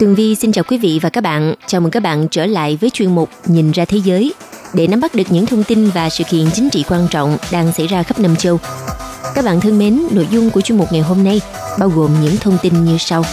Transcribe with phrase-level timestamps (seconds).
[0.00, 1.54] Tường Vi xin chào quý vị và các bạn.
[1.66, 4.32] Chào mừng các bạn trở lại với chuyên mục Nhìn ra thế giới
[4.74, 7.72] để nắm bắt được những thông tin và sự kiện chính trị quan trọng đang
[7.72, 8.58] xảy ra khắp năm châu.
[9.34, 11.40] Các bạn thân mến, nội dung của chuyên mục ngày hôm nay
[11.78, 13.24] bao gồm những thông tin như sau.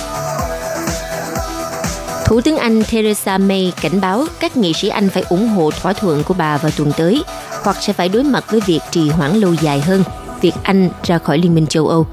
[2.25, 5.93] Thủ tướng Anh Theresa May cảnh báo các nghị sĩ Anh phải ủng hộ thỏa
[5.93, 7.23] thuận của bà vào tuần tới
[7.63, 10.03] hoặc sẽ phải đối mặt với việc trì hoãn lâu dài hơn
[10.41, 12.07] việc Anh ra khỏi Liên minh châu Âu.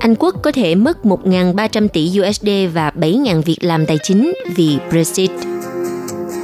[0.00, 4.78] Anh Quốc có thể mất 1.300 tỷ USD và 7.000 việc làm tài chính vì
[4.90, 5.30] Brexit.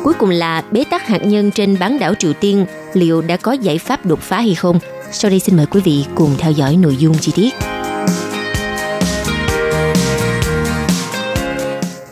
[0.05, 3.53] Cuối cùng là bế tắc hạt nhân trên bán đảo Triều Tiên liệu đã có
[3.53, 4.79] giải pháp đột phá hay không?
[5.13, 7.55] Sau đây xin mời quý vị cùng theo dõi nội dung chi tiết.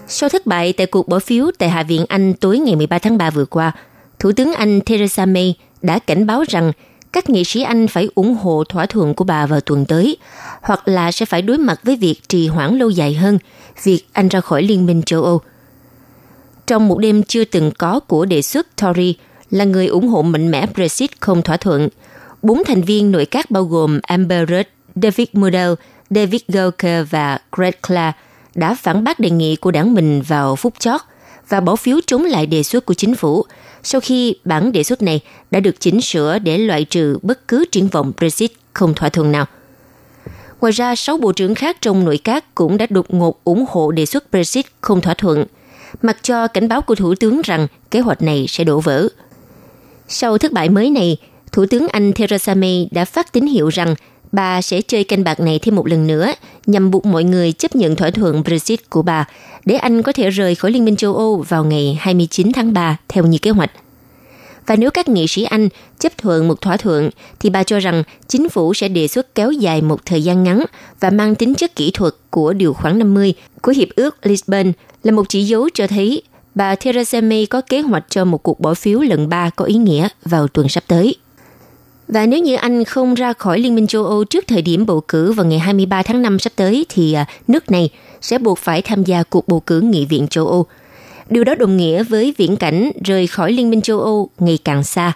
[0.09, 3.19] Sau thất bại tại cuộc bỏ phiếu tại Hạ viện Anh tối ngày 13 tháng
[3.19, 3.73] 3 vừa qua,
[4.19, 6.73] Thủ tướng Anh Theresa May đã cảnh báo rằng
[7.15, 10.17] các nghị sĩ Anh phải ủng hộ thỏa thuận của bà vào tuần tới,
[10.63, 13.39] hoặc là sẽ phải đối mặt với việc trì hoãn lâu dài hơn
[13.83, 15.41] việc Anh ra khỏi Liên minh châu Âu.
[16.67, 19.17] Trong một đêm chưa từng có của đề xuất Tory
[19.51, 21.89] là người ủng hộ mạnh mẽ Brexit không thỏa thuận,
[22.43, 24.69] bốn thành viên nội các bao gồm Amber Rudd,
[25.03, 25.75] David Modell,
[26.11, 28.17] David Gauker và Greg Clark
[28.55, 31.01] đã phản bác đề nghị của đảng mình vào phút chót
[31.49, 33.45] và bỏ phiếu chống lại đề xuất của chính phủ
[33.85, 37.65] sau khi bản đề xuất này đã được chỉnh sửa để loại trừ bất cứ
[37.73, 39.47] triển vọng Brexit không thỏa thuận nào.
[40.61, 43.91] Ngoài ra, sáu bộ trưởng khác trong nội các cũng đã đột ngột ủng hộ
[43.91, 45.45] đề xuất Brexit không thỏa thuận,
[46.03, 49.09] mặc cho cảnh báo của Thủ tướng rằng kế hoạch này sẽ đổ vỡ.
[50.09, 51.17] Sau thất bại mới này,
[51.53, 53.95] Thủ tướng Anh Theresa May đã phát tín hiệu rằng
[54.35, 56.33] bà sẽ chơi canh bạc này thêm một lần nữa
[56.67, 59.25] nhằm buộc mọi người chấp nhận thỏa thuận Brexit của bà
[59.65, 62.97] để Anh có thể rời khỏi Liên minh châu Âu vào ngày 29 tháng 3
[63.09, 63.71] theo như kế hoạch.
[64.67, 65.69] Và nếu các nghị sĩ Anh
[65.99, 69.53] chấp thuận một thỏa thuận, thì bà cho rằng chính phủ sẽ đề xuất kéo
[69.53, 70.65] dài một thời gian ngắn
[71.01, 74.73] và mang tính chất kỹ thuật của điều khoản 50 của Hiệp ước Lisbon
[75.03, 76.23] là một chỉ dấu cho thấy
[76.55, 79.75] bà Theresa May có kế hoạch cho một cuộc bỏ phiếu lần ba có ý
[79.75, 81.17] nghĩa vào tuần sắp tới.
[82.09, 85.01] Và nếu như Anh không ra khỏi Liên minh châu Âu trước thời điểm bầu
[85.09, 88.83] cử vào ngày 23 tháng 5 sắp tới thì à, nước này sẽ buộc phải
[88.83, 90.67] tham gia cuộc bầu cử nghị viện châu Âu.
[91.31, 94.85] Điều đó đồng nghĩa với viễn cảnh rời khỏi Liên minh châu Âu ngày càng
[94.85, 95.13] xa.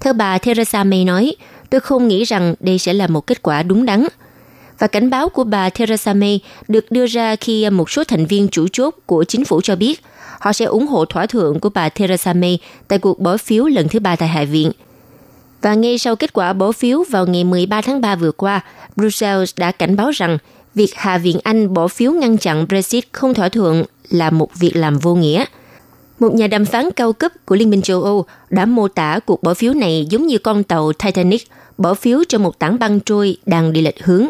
[0.00, 1.36] Theo bà Theresa May nói,
[1.70, 4.06] tôi không nghĩ rằng đây sẽ là một kết quả đúng đắn.
[4.78, 8.48] Và cảnh báo của bà Theresa May được đưa ra khi một số thành viên
[8.48, 10.00] chủ chốt của chính phủ cho biết
[10.40, 13.88] họ sẽ ủng hộ thỏa thuận của bà Theresa May tại cuộc bỏ phiếu lần
[13.88, 14.72] thứ ba tại Hạ viện–
[15.66, 18.60] và ngay sau kết quả bỏ phiếu vào ngày 13 tháng 3 vừa qua,
[18.96, 20.38] Brussels đã cảnh báo rằng
[20.74, 24.76] việc Hạ viện Anh bỏ phiếu ngăn chặn Brexit không thỏa thuận là một việc
[24.76, 25.44] làm vô nghĩa.
[26.18, 29.42] Một nhà đàm phán cao cấp của Liên minh châu Âu đã mô tả cuộc
[29.42, 31.42] bỏ phiếu này giống như con tàu Titanic
[31.78, 34.26] bỏ phiếu cho một tảng băng trôi đang đi lệch hướng.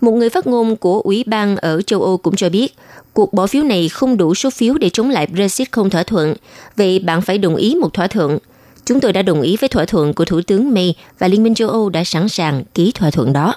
[0.00, 2.74] Một người phát ngôn của Ủy ban ở châu Âu cũng cho biết,
[3.12, 6.34] cuộc bỏ phiếu này không đủ số phiếu để chống lại Brexit không thỏa thuận,
[6.76, 8.38] vậy bạn phải đồng ý một thỏa thuận–
[8.86, 11.54] Chúng tôi đã đồng ý với thỏa thuận của Thủ tướng May và Liên minh
[11.54, 13.54] châu Âu đã sẵn sàng ký thỏa thuận đó.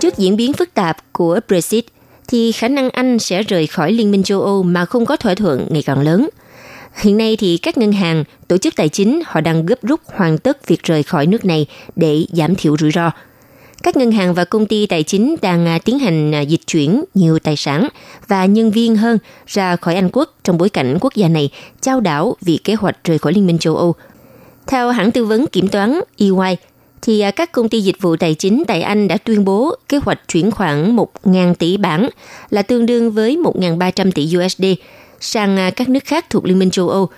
[0.00, 1.84] Trước diễn biến phức tạp của Brexit,
[2.28, 5.34] thì khả năng Anh sẽ rời khỏi Liên minh châu Âu mà không có thỏa
[5.34, 6.28] thuận ngày càng lớn–
[6.96, 10.38] Hiện nay thì các ngân hàng, tổ chức tài chính họ đang gấp rút hoàn
[10.38, 13.10] tất việc rời khỏi nước này để giảm thiểu rủi ro.
[13.82, 17.04] Các ngân hàng và công ty tài chính đang à, tiến hành à, dịch chuyển
[17.14, 17.88] nhiều tài sản
[18.28, 21.50] và nhân viên hơn ra khỏi Anh quốc trong bối cảnh quốc gia này
[21.80, 23.94] trao đảo vì kế hoạch rời khỏi Liên minh châu Âu.
[24.66, 26.56] Theo hãng tư vấn kiểm toán EY,
[27.02, 29.98] thì à, các công ty dịch vụ tài chính tại Anh đã tuyên bố kế
[29.98, 32.08] hoạch chuyển khoản 1.000 tỷ bảng
[32.50, 34.64] là tương đương với 1.300 tỷ USD
[35.24, 37.08] sang à, các nước khác thuộc Liên minh châu Âu.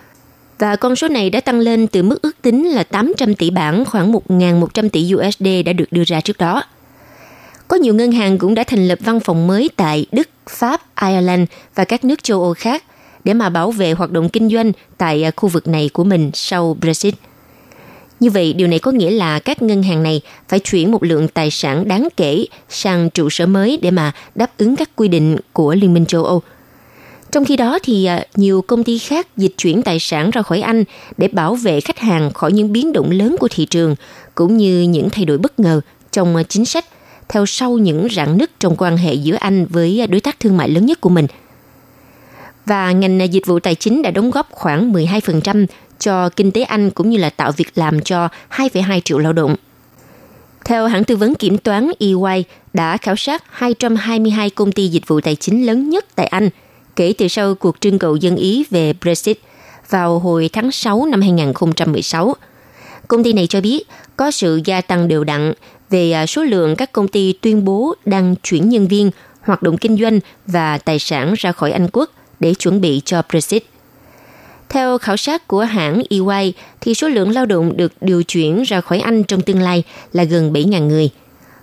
[0.59, 3.85] Và con số này đã tăng lên từ mức ước tính là 800 tỷ bảng,
[3.85, 6.63] khoảng 1.100 tỷ USD đã được đưa ra trước đó.
[7.69, 11.43] Có nhiều ngân hàng cũng đã thành lập văn phòng mới tại Đức, Pháp, Ireland
[11.75, 12.85] và các nước châu Âu khác
[13.25, 16.31] để mà bảo vệ hoạt động kinh doanh tại à, khu vực này của mình
[16.35, 17.15] sau Brexit.
[18.21, 21.29] Như vậy, điều này có nghĩa là các ngân hàng này phải chuyển một lượng
[21.29, 25.37] tài sản đáng kể sang trụ sở mới để mà đáp ứng các quy định
[25.53, 26.43] của Liên minh châu Âu.
[27.33, 30.61] Trong khi đó thì à, nhiều công ty khác dịch chuyển tài sản ra khỏi
[30.61, 30.85] Anh
[31.17, 33.95] để bảo vệ khách hàng khỏi những biến động lớn của thị trường
[34.35, 35.81] cũng như những thay đổi bất ngờ
[36.13, 36.85] trong à, chính sách
[37.29, 40.57] theo sau những rạn nứt trong quan hệ giữa Anh với à, đối tác thương
[40.57, 41.27] mại lớn nhất của mình.
[42.67, 45.67] Và ngành dịch vụ tài chính đã đóng góp khoảng 12%
[45.99, 49.57] cho kinh tế Anh cũng như là tạo việc làm cho 2,2 triệu lao động.
[50.65, 52.45] Theo hãng tư vấn kiểm toán EY
[52.75, 56.51] đã khảo sát 222 công ty dịch vụ tài chính lớn nhất tại Anh
[56.97, 59.39] kể từ sau cuộc trưng cầu dân Ý về Brexit
[59.91, 62.35] vào hồi tháng 6 năm 2016.
[63.09, 63.83] Công ty này cho biết
[64.17, 65.53] có sự gia tăng đều đặn
[65.91, 69.11] về à, số lượng các công ty tuyên bố đang chuyển nhân viên,
[69.41, 72.11] hoạt động kinh doanh và tài sản ra khỏi Anh quốc
[72.41, 73.65] để chuẩn bị cho Brexit.
[74.69, 78.81] Theo khảo sát của hãng EY, thì số lượng lao động được điều chuyển ra
[78.81, 79.83] khỏi Anh trong tương lai
[80.13, 81.11] là gần 7.000 người.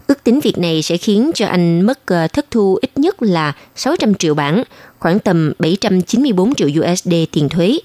[0.08, 3.54] Ước tính việc này sẽ khiến cho Anh mất ờ, thất thu ít nhất là
[3.76, 4.64] 600 triệu bảng,
[5.00, 7.80] khoảng tầm 794 triệu USD tiền thuế.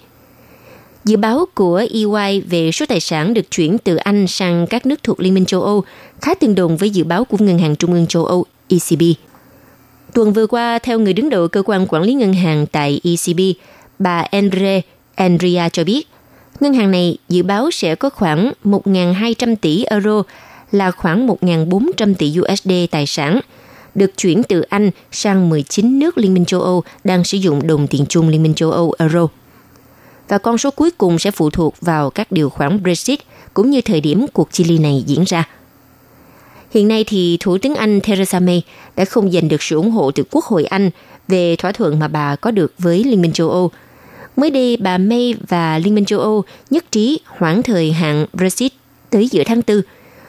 [1.05, 5.03] Dự báo của EY về số tài sản được chuyển từ Anh sang các nước
[5.03, 5.85] thuộc Liên minh châu Âu
[6.21, 9.03] khá tương đồng với dự báo của Ngân hàng Trung ương châu Âu ECB.
[10.15, 13.41] Tuần vừa qua, theo người đứng đầu cơ quan quản lý ngân hàng tại ECB,
[13.99, 14.81] bà Andre
[15.15, 16.09] Andrea cho biết,
[16.61, 20.23] ngân hàng này dự báo sẽ có khoảng 1.200 tỷ euro
[20.73, 23.41] là khoảng 1.400 tỷ USD tài sản
[23.95, 27.87] được chuyển từ Anh sang 19 nước Liên minh châu Âu đang sử dụng đồng
[27.87, 29.29] tiền chung Liên minh châu Âu euro.
[30.29, 33.19] Và con số cuối cùng sẽ phụ thuộc vào các điều khoản Brexit
[33.55, 35.49] cũng như thời điểm cuộc chia ly này diễn ra.
[36.71, 38.63] Hiện nay thì Thủ tướng Anh Theresa May
[38.97, 40.91] đã không giành được sự ủng hộ từ Quốc hội Anh
[41.29, 43.71] về thỏa thuận mà bà có được với Liên minh châu Âu–
[44.39, 48.73] Mới đây, bà May và Liên minh châu Âu nhất trí hoãn thời hạn Brexit
[49.11, 49.81] tới giữa tháng 4.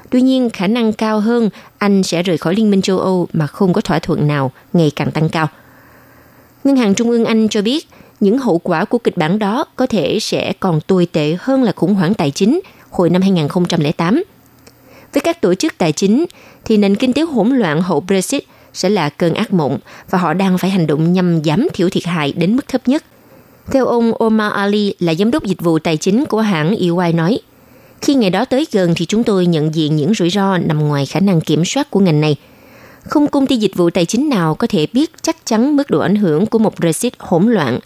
[0.10, 3.48] Tuy nhiên, khả năng cao hơn Anh sẽ rời khỏi Liên minh châu Âu mà
[3.48, 5.48] không có thỏa thuận nào ngày càng tăng cao.
[6.64, 7.88] Ngân hàng Trung ương Anh cho biết
[8.20, 11.72] những hậu quả của kịch bản đó có thể sẽ còn tồi tệ hơn là
[11.72, 12.60] khủng hoảng tài chính
[12.90, 14.24] hồi năm 2008.
[15.14, 16.26] Với các tổ chức tài chính
[16.66, 19.78] thì nền kinh tế hỗn loạn hậu Brexit sẽ là cơn ác mộng
[20.10, 23.04] và họ đang phải hành động nhằm giảm thiểu thiệt hại đến mức thấp nhất–
[23.72, 27.40] theo ông Omar Ali là giám đốc dịch vụ tài chính của hãng EY nói,
[28.02, 31.06] khi ngày đó tới gần thì chúng tôi nhận diện những rủi ro nằm ngoài
[31.06, 32.36] khả năng kiểm soát của ngành này.
[33.04, 36.00] Không công ty dịch vụ tài chính nào có thể biết chắc chắn mức độ
[36.00, 37.80] ảnh hưởng của một Brexit hỗn loạn,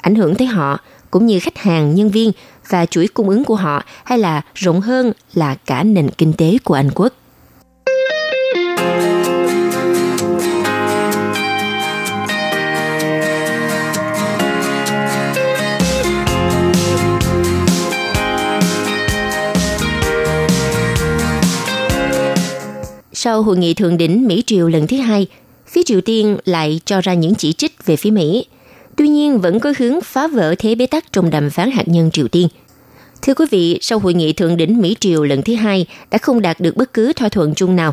[0.00, 0.78] ảnh hưởng tới họ
[1.10, 2.32] cũng như khách hàng, nhân viên
[2.68, 6.58] và chuỗi cung ứng của họ hay là rộng hơn là cả nền kinh tế
[6.64, 7.12] của Anh quốc.
[23.20, 25.26] Sau hội nghị thượng đỉnh Mỹ Triều lần thứ hai,
[25.66, 28.46] phía Triều Tiên lại cho ra những chỉ trích về phía Mỹ.
[28.96, 32.10] Tuy nhiên vẫn có hướng phá vỡ thế bế tắc trong đàm phán hạt nhân
[32.10, 32.48] Triều Tiên.
[33.22, 36.42] Thưa quý vị, sau hội nghị thượng đỉnh Mỹ Triều lần thứ hai đã không
[36.42, 37.92] đạt được bất cứ thỏa thuận chung nào.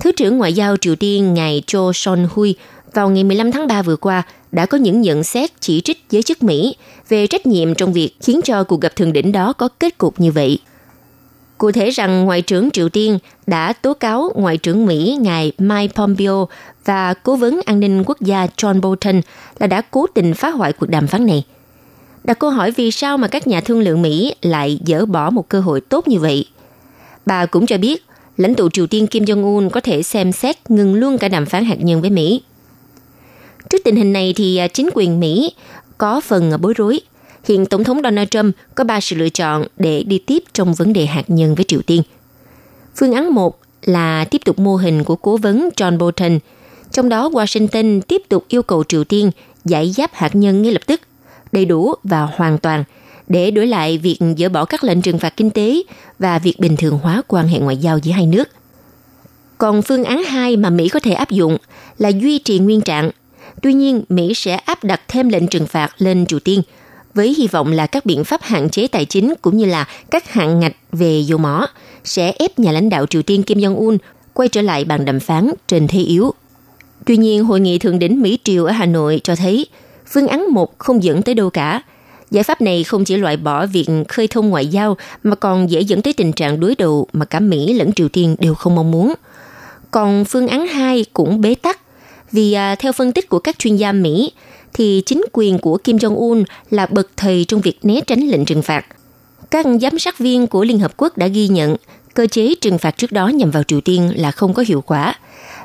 [0.00, 2.54] Thứ trưởng Ngoại giao Triều Tiên ngài Cho Son Hui
[2.92, 6.22] vào ngày 15 tháng 3 vừa qua đã có những nhận xét chỉ trích giới
[6.22, 6.76] chức Mỹ
[7.08, 10.20] về trách nhiệm trong việc khiến cho cuộc gặp thượng đỉnh đó có kết cục
[10.20, 10.58] như vậy.
[11.62, 15.92] Cụ thể rằng Ngoại trưởng Triều Tiên đã tố cáo Ngoại trưởng Mỹ ngài Mike
[15.94, 16.48] Pompeo
[16.84, 19.20] và Cố vấn an ninh quốc gia John Bolton
[19.58, 21.44] là đã cố tình phá hoại cuộc đàm phán này.
[22.24, 25.48] Đặt câu hỏi vì sao mà các nhà thương lượng Mỹ lại dỡ bỏ một
[25.48, 26.44] cơ hội tốt như vậy.
[27.26, 28.04] Bà cũng cho biết,
[28.36, 31.64] lãnh tụ Triều Tiên Kim Jong-un có thể xem xét ngừng luôn cả đàm phán
[31.64, 32.42] hạt nhân với Mỹ.
[33.70, 35.52] Trước tình hình này thì à, chính quyền Mỹ
[35.98, 37.00] có phần bối rối
[37.44, 40.92] hiện Tổng thống Donald Trump có ba sự lựa chọn để đi tiếp trong vấn
[40.92, 42.02] đề hạt nhân với Triều Tiên.
[42.96, 46.38] Phương án 1 là tiếp tục mô hình của cố vấn John Bolton,
[46.92, 49.30] trong đó Washington tiếp tục yêu cầu Triều Tiên
[49.64, 51.00] giải giáp hạt nhân ngay lập tức,
[51.52, 52.84] đầy đủ và hoàn toàn
[53.28, 55.82] để đổi lại việc dỡ bỏ các lệnh trừng phạt kinh tế
[56.18, 58.48] và việc bình thường hóa quan hệ ngoại giao giữa hai nước.
[59.58, 61.56] Còn phương án 2 mà Mỹ có thể áp dụng
[61.98, 63.10] là duy trì nguyên trạng.
[63.62, 66.62] Tuy nhiên, Mỹ sẽ áp đặt thêm lệnh trừng phạt lên Triều Tiên–
[67.14, 70.32] với hy vọng là các biện pháp hạn chế tài chính cũng như là các
[70.32, 71.66] hạn ngạch về dầu mỏ
[72.04, 73.98] sẽ ép nhà lãnh đạo Triều Tiên Kim Jong-un
[74.32, 76.34] quay trở lại bàn đàm phán trên thế yếu.
[77.06, 79.66] Tuy nhiên, hội nghị thượng đỉnh Mỹ Triều ở Hà Nội cho thấy
[80.06, 81.82] phương án một không dẫn tới đâu cả.
[82.30, 85.80] Giải pháp này không chỉ loại bỏ việc khơi thông ngoại giao mà còn dễ
[85.80, 88.90] dẫn tới tình trạng đối đầu mà cả Mỹ lẫn Triều Tiên đều không mong
[88.90, 89.14] muốn.
[89.90, 91.80] Còn phương án 2 cũng bế tắc
[92.32, 94.32] vì à, theo phân tích của các chuyên gia Mỹ,
[94.74, 98.62] thì chính quyền của Kim Jong-un là bậc thầy trong việc né tránh lệnh trừng
[98.62, 98.86] phạt.
[99.50, 101.76] Các giám sát viên của Liên Hợp Quốc đã ghi nhận
[102.14, 105.14] cơ chế trừng phạt trước đó nhằm vào Triều Tiên là không có hiệu quả.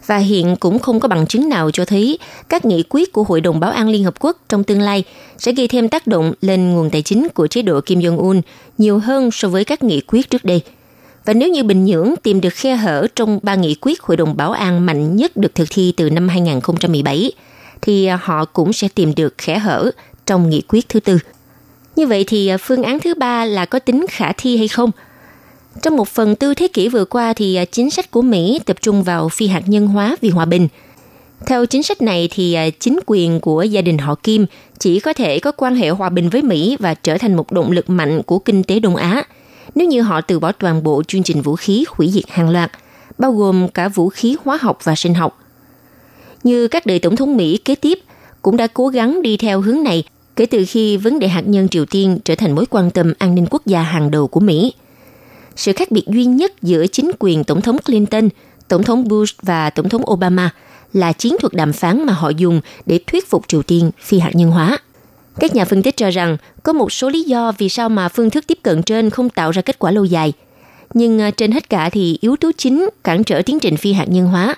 [0.06, 3.42] Và hiện cũng không có bằng chứng nào cho thấy các nghị quyết của Hội
[3.42, 5.04] đồng Bảo an Liên Hợp Quốc trong tương lai
[5.38, 8.42] sẽ gây thêm tác động lên nguồn tài chính của chế độ Kim Jong-un
[8.78, 10.62] nhiều hơn so với các nghị quyết trước đây.
[11.26, 14.38] Và nếu như Bình Nhưỡng tìm được khe hở trong ba nghị quyết Hội đồng
[14.38, 17.32] Bảo an mạnh nhất được thực thi từ năm 2017,
[17.82, 19.92] thì à, họ cũng sẽ tìm được khẽ hở
[20.26, 21.20] trong nghị quyết thứ tư.
[21.96, 24.92] Như vậy thì à, phương án thứ ba là có tính khả thi hay không?
[25.82, 28.78] Trong một phần tư thế kỷ vừa qua thì à, chính sách của Mỹ tập
[28.82, 30.68] trung vào phi hạt nhân hóa vì hòa bình.
[31.46, 34.46] Theo chính sách này thì chính quyền của gia đình họ Kim
[34.80, 37.72] chỉ có thể có quan hệ hòa bình với Mỹ và trở thành một động
[37.72, 39.24] lực mạnh của kinh tế Đông Á–
[39.78, 42.72] nếu như họ từ bỏ toàn bộ chương trình vũ khí hủy diệt hàng loạt,
[43.18, 45.40] bao gồm cả vũ khí hóa học và sinh học.
[46.44, 48.00] Như các đời tổng thống Mỹ kế tiếp
[48.42, 50.04] cũng đã cố gắng đi theo hướng này
[50.36, 53.36] kể từ khi vấn đề hạt nhân Triều Tiên trở thành mối quan tâm an
[53.36, 54.74] ninh quốc gia hàng đầu của Mỹ.
[55.56, 58.30] Sự khác biệt duy nhất giữa chính quyền Tổng thống Clinton,
[58.68, 60.50] Tổng thống Bush và Tổng thống Obama
[60.94, 64.32] là chiến thuật đàm phán mà họ dùng để thuyết phục Triều Tiên phi hạt
[64.34, 64.78] nhân hóa.
[65.40, 68.30] Các nhà phân tích cho rằng có một số lý do vì sao mà phương
[68.30, 70.34] thức tiếp cận trên không tạo ra kết quả lâu dài.
[70.94, 74.10] Nhưng à, trên hết cả thì yếu tố chính cản trở tiến trình phi hạt
[74.10, 74.56] nhân hóa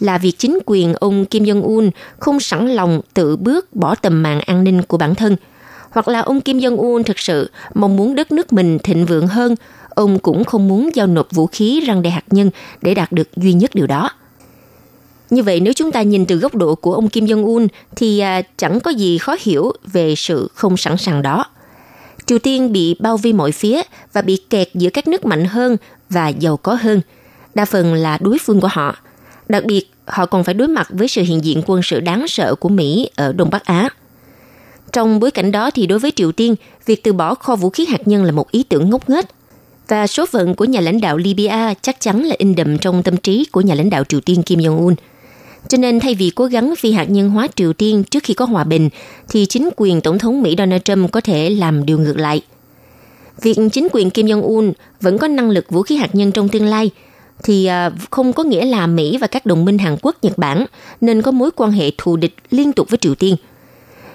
[0.00, 4.40] là việc chính quyền ông Kim Jong-un không sẵn lòng tự bước bỏ tầm mạng
[4.46, 5.36] an ninh của bản thân.
[5.90, 9.54] Hoặc là ông Kim Jong-un thực sự mong muốn đất nước mình thịnh vượng hơn,
[9.88, 12.50] ông cũng không muốn giao nộp vũ khí răng đe hạt nhân
[12.82, 14.10] để đạt được duy nhất điều đó.
[15.30, 18.42] Như vậy nếu chúng ta nhìn từ góc độ của ông Kim Jong-un thì à,
[18.56, 21.44] chẳng có gì khó hiểu về sự không sẵn sàng đó.
[22.30, 23.82] Triều Tiên bị bao vây mọi phía
[24.12, 25.76] và bị kẹt giữa các nước mạnh hơn
[26.10, 27.00] và giàu có hơn.
[27.54, 28.96] Đa phần là đối phương của họ.
[29.48, 32.54] Đặc biệt, họ còn phải đối mặt với sự hiện diện quân sự đáng sợ
[32.54, 33.88] của Mỹ ở Đông Bắc Á.
[34.92, 36.54] Trong bối cảnh đó thì đối với Triều Tiên,
[36.86, 39.26] việc từ bỏ kho vũ khí hạt nhân là một ý tưởng ngốc nghếch.
[39.88, 43.16] Và số phận của nhà lãnh đạo Libya chắc chắn là in đậm trong tâm
[43.16, 44.94] trí của nhà lãnh đạo Triều Tiên Kim Jong-un–
[45.68, 48.44] cho nên thay vì cố gắng phi hạt nhân hóa Triều Tiên trước khi có
[48.44, 48.88] hòa bình,
[49.28, 52.42] thì chính quyền Tổng thống Mỹ Donald Trump có thể làm điều ngược lại.
[53.42, 56.66] Việc chính quyền Kim Jong-un vẫn có năng lực vũ khí hạt nhân trong tương
[56.66, 56.90] lai,
[57.42, 60.66] thì à, không có nghĩa là Mỹ và các đồng minh Hàn Quốc, Nhật Bản
[61.00, 63.36] nên có mối quan hệ thù địch liên tục với Triều Tiên.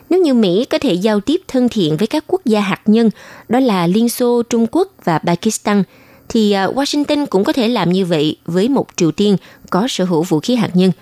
[0.10, 3.10] Nếu như Mỹ có thể giao tiếp thân thiện với các quốc gia hạt nhân,
[3.50, 5.84] đó là Liên Xô, Trung Quốc và Pakistan,
[6.30, 9.38] thì à, Washington cũng có thể làm như vậy với một Triều Tiên
[9.70, 10.92] có sở hữu vũ khí hạt nhân–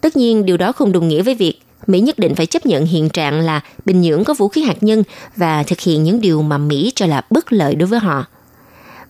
[0.00, 2.86] Tất nhiên điều đó không đồng nghĩa với việc Mỹ nhất định phải chấp nhận
[2.86, 5.02] hiện trạng là Bình Nhưỡng có vũ khí hạt nhân
[5.36, 8.26] và thực hiện những điều mà Mỹ cho là bất lợi đối với họ.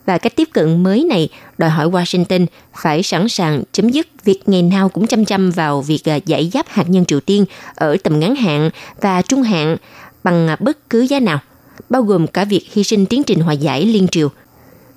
[0.06, 1.28] Và cách tiếp cận mới này
[1.58, 5.80] đòi hỏi Washington phải sẵn sàng chấm dứt việc ngày nào cũng chăm chăm vào
[5.80, 9.76] việc à, giải giáp hạt nhân Triều Tiên ở tầm ngắn hạn và trung hạn
[10.24, 11.38] bằng à, bất cứ giá nào,
[11.90, 14.28] bao gồm cả việc hy sinh tiến trình hòa giải liên triều.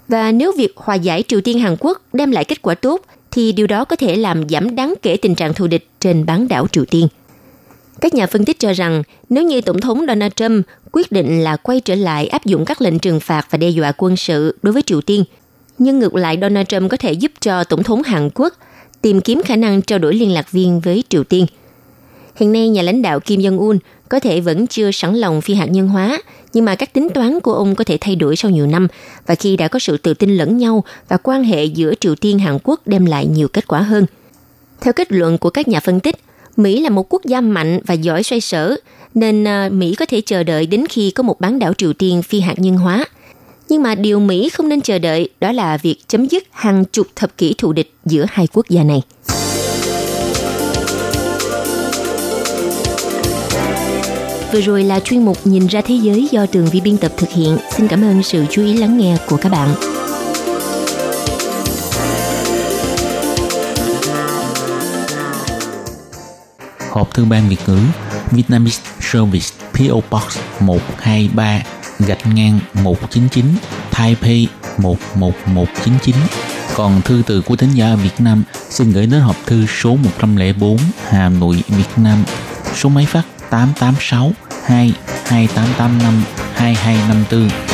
[0.08, 3.52] Và nếu việc hòa giải Triều Tiên Hàn Quốc đem lại kết quả tốt thì
[3.52, 6.68] điều đó có thể làm giảm đáng kể tình trạng thù địch trên bán đảo
[6.72, 7.08] Triều Tiên.
[8.02, 11.56] Các nhà phân tích cho rằng nếu như Tổng thống Donald Trump quyết định là
[11.56, 14.74] quay trở lại áp dụng các lệnh trừng phạt và đe dọa quân sự đối
[14.74, 15.24] với Triều Tiên,
[15.78, 18.54] nhưng ngược lại Donald Trump có thể giúp cho Tổng thống Hàn Quốc
[19.02, 21.46] tìm kiếm khả năng trao đổi liên lạc viên với Triều Tiên.
[22.36, 23.78] Hiện nay, nhà lãnh đạo Kim Jong-un
[24.12, 26.22] có thể vẫn chưa sẵn lòng phi hạt nhân hóa,
[26.54, 28.88] nhưng mà các tính toán của ông có thể thay đổi sau nhiều năm
[29.28, 32.40] và khi đã có sự tự tin lẫn nhau và quan hệ giữa Triều Tiên
[32.40, 34.06] Hàn Quốc đem lại nhiều kết quả hơn.
[34.82, 36.16] Theo kết luận của các nhà phân tích,
[36.58, 38.76] Mỹ là một quốc gia mạnh và giỏi xoay sở,
[39.14, 42.22] nên à, Mỹ có thể chờ đợi đến khi có một bán đảo Triều Tiên
[42.22, 43.06] phi hạt nhân hóa.
[43.70, 47.08] Nhưng mà điều Mỹ không nên chờ đợi đó là việc chấm dứt hàng chục
[47.16, 49.02] thập kỷ thù địch giữa hai quốc gia này.
[54.54, 57.30] Vừa rồi là chuyên mục Nhìn ra thế giới do tường vi biên tập thực
[57.30, 57.58] hiện.
[57.72, 59.70] Xin cảm ơn sự chú ý lắng nghe của các bạn.
[66.90, 67.78] Hộp thư ban Việt ngữ
[68.32, 71.62] Vietnamese Service PO Box 123
[72.00, 73.46] gạch ngang 199
[73.92, 76.16] Taipei 11199
[76.76, 80.78] còn thư từ của thính giả Việt Nam xin gửi đến hộp thư số 104
[81.10, 82.24] Hà Nội, Việt Nam.
[82.76, 84.36] Số máy phát 886
[84.68, 84.96] 2
[85.30, 87.71] 2885 2254